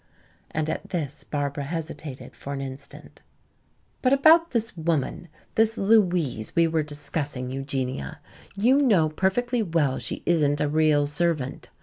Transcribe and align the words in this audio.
And 0.49 0.67
at 0.67 0.89
this 0.89 1.23
Barbara 1.23 1.65
hesitated 1.65 2.35
for 2.35 2.53
an 2.53 2.59
instant. 2.59 3.21
"But 4.01 4.11
about 4.13 4.49
this 4.49 4.75
woman, 4.75 5.27
this 5.53 5.77
'Louise', 5.77 6.55
we 6.55 6.65
were 6.67 6.81
discussing. 6.81 7.51
Eugenia, 7.51 8.19
you 8.55 8.81
know 8.81 9.09
perfectly 9.09 9.61
well 9.61 9.99
she 9.99 10.23
isn't 10.25 10.59
a 10.59 10.67
real 10.67 11.05
servant. 11.05 11.69